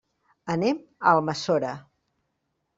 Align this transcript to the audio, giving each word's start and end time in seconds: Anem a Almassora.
Anem 0.53 0.79
a 0.81 1.13
Almassora. 1.19 1.77